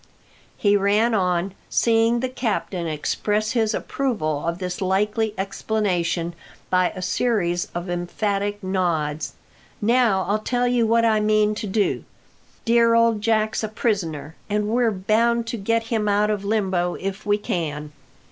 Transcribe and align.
he 0.57 0.75
ran 0.75 1.13
on, 1.13 1.53
seeing 1.69 2.21
the 2.21 2.27
captain 2.27 2.87
express 2.87 3.51
his 3.51 3.71
approval 3.71 4.47
of 4.47 4.57
this 4.57 4.81
likely 4.81 5.31
explanation 5.37 6.33
by 6.71 6.89
a 6.95 7.03
series 7.03 7.67
of 7.75 7.87
emphatic 7.87 8.63
nods, 8.63 9.33
"now 9.79 10.25
I'll 10.27 10.39
tell 10.39 10.67
you 10.67 10.87
what 10.87 11.05
I 11.05 11.19
mean 11.19 11.53
to 11.53 11.67
do. 11.67 12.03
Dear 12.65 12.95
old 12.95 13.21
Jack's 13.21 13.63
a 13.63 13.67
prisoner, 13.67 14.33
and 14.49 14.69
we're 14.69 14.89
bound 14.89 15.45
to 15.49 15.57
get 15.57 15.83
him 15.93 16.09
out 16.09 16.31
of 16.31 16.43
limbo 16.43 16.95
if 16.95 17.23
we 17.27 17.37
can. 17.37 17.91